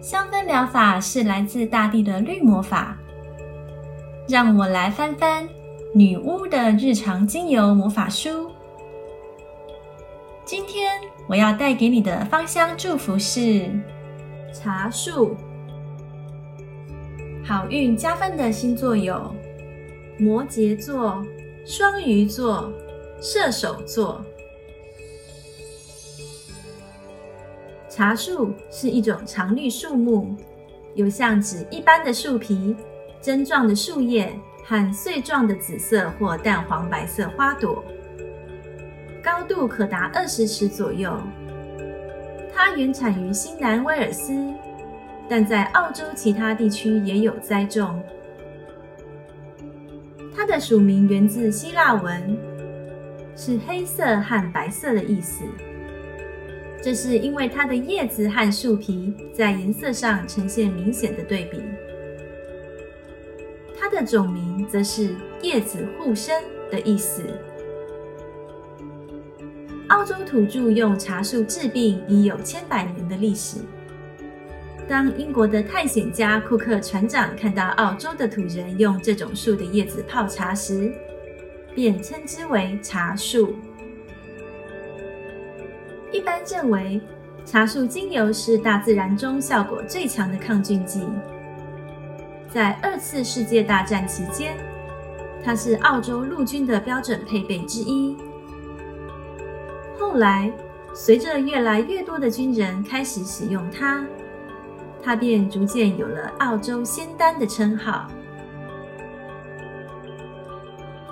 [0.00, 2.96] 香氛疗法是来自大地的绿魔法。
[4.30, 5.48] 让我来翻翻
[5.92, 8.48] 女巫的日常精油魔法书。
[10.44, 10.92] 今天
[11.26, 13.68] 我要带给你的芳香祝福是
[14.52, 15.36] 茶树。
[17.44, 19.34] 好运加分的星座有
[20.16, 21.24] 摩羯座、
[21.66, 22.72] 双鱼座、
[23.20, 24.24] 射手座。
[28.00, 30.34] 茶树是一种常绿树木，
[30.94, 32.74] 有像纸一般的树皮、
[33.20, 34.32] 针状的树叶
[34.64, 37.84] 和穗状的紫色或淡黄白色花朵，
[39.22, 41.14] 高度可达二十尺左右。
[42.50, 44.32] 它原产于新南威尔斯，
[45.28, 48.02] 但在澳洲其他地区也有栽种。
[50.34, 52.34] 它的属名源自希腊文，
[53.36, 55.44] 是黑色和白色的意思。
[56.82, 61.60] 这是因为它的叶子和树皮在颜色上呈现明显的对比。
[63.78, 67.22] 它的种名则是“叶子护身”的意思。
[69.88, 73.58] 澳洲土著用茶树治病已有千百年的历史。
[74.88, 80.92] 当英国的探险家库克船长看到澳洲的土人用这种树的叶子泡茶时，
[81.74, 83.54] 便称之为茶树。
[86.20, 87.00] 一般认为，
[87.46, 91.08] 茶树精油是大自然中效果最强的抗菌剂。
[92.46, 94.54] 在二次世界大战期间，
[95.42, 98.18] 它是澳洲陆军的标准配备之一。
[99.98, 100.52] 后来，
[100.92, 104.04] 随着越来越多的军人开始使用它，
[105.02, 108.06] 它便逐渐有了“澳洲仙丹”的称号。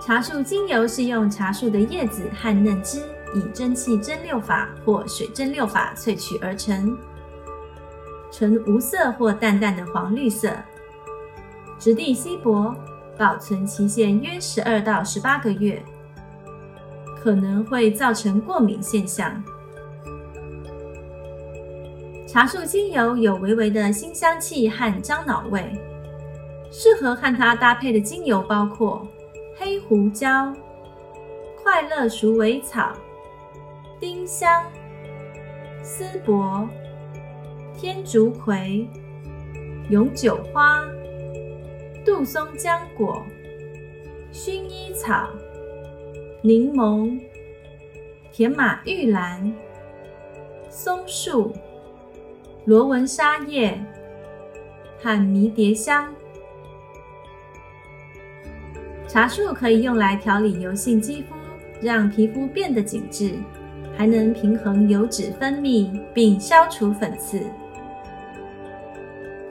[0.03, 3.01] 茶树精油是用茶树的叶子和嫩枝。
[3.35, 6.97] 以蒸汽蒸馏法或水蒸馏法萃取而成，
[8.31, 10.51] 呈无色或淡淡的黄绿色，
[11.79, 12.75] 质地稀薄，
[13.19, 15.83] 保存期限约十二到十八个月，
[17.21, 19.43] 可能会造成过敏现象。
[22.27, 25.73] 茶树精油有微微的辛香气和樟脑味，
[26.71, 29.07] 适合和它搭配的精油包括
[29.57, 30.53] 黑胡椒、
[31.63, 32.93] 快乐鼠尾草。
[34.01, 34.65] 丁香、
[35.83, 36.69] 丝柏、
[37.77, 38.89] 天竺葵、
[39.91, 40.87] 永久花、
[42.05, 43.27] 杜松浆果、
[44.33, 45.29] 薰衣草、
[46.43, 47.21] 柠檬、
[48.31, 49.53] 甜马玉兰、
[50.71, 51.53] 松树、
[52.67, 53.77] 罗纹沙叶
[55.03, 56.15] 和迷迭香。
[59.09, 61.35] 茶树可以用来调理油性肌肤，
[61.81, 63.35] 让皮肤变得紧致。
[63.99, 67.43] 还能平衡油脂分泌，并消除粉刺。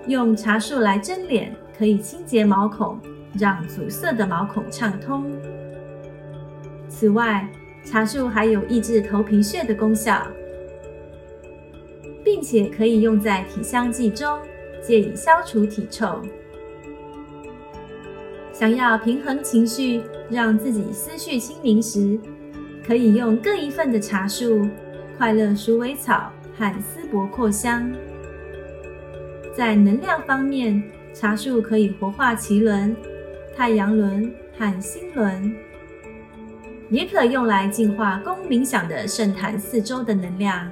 [0.08, 2.97] 用茶树来蒸脸，可以清洁毛孔，
[3.38, 5.25] 让阻塞的毛孔畅通。
[6.88, 7.46] 此外，
[7.84, 10.25] 茶树还有抑制头皮屑的功效，
[12.24, 14.40] 并且可以用在体香剂中，
[14.81, 16.22] 借以消除体臭。
[18.53, 22.18] 想要平衡情绪，让自己思绪清明时。
[22.88, 24.66] 可以用各一份的茶树、
[25.18, 27.92] 快乐鼠尾草和丝柏扩香。
[29.53, 30.81] 在能量方面，
[31.14, 32.96] 茶树可以活化脐轮、
[33.58, 35.53] 太阳轮和心轮，
[36.90, 40.69] 也可用来净化供冥想的圣坛四周的能量。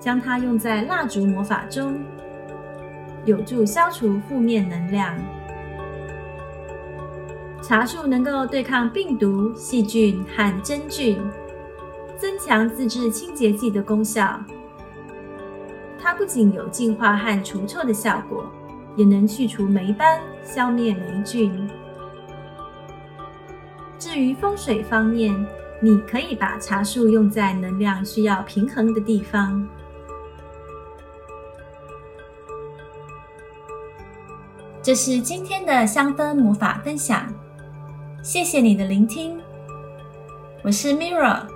[0.00, 2.00] 将它用在蜡烛魔法中，
[3.24, 5.16] 有助消除负面能量。
[7.62, 11.20] 茶树能够对抗病毒、细菌和真菌。
[12.22, 14.38] 增强自制清洁剂的功效，
[16.00, 18.48] 它不仅有净化和除臭的效果，
[18.94, 21.68] 也能去除霉斑、消灭霉菌。
[23.98, 25.34] 至于风水方面，
[25.80, 29.68] 你可以把茶树用在能量需要平衡的地方。
[34.80, 37.34] 这是今天的香氛魔法分享，
[38.22, 39.40] 谢谢你的聆听，
[40.62, 41.48] 我是 Mirra。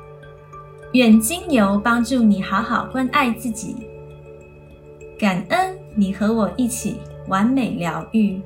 [0.97, 3.77] 愿精油帮助你好好关爱自己。
[5.19, 6.97] 感恩你和我一起
[7.29, 8.41] 完美疗愈。